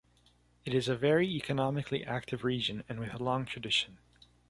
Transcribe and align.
It 0.65 0.73
is 0.73 0.87
a 0.87 0.95
very 0.95 1.27
economically 1.27 2.03
active 2.03 2.43
region 2.43 2.83
and 2.89 2.99
with 2.99 3.13
a 3.13 3.21
long 3.23 3.45
tradition. 3.45 3.99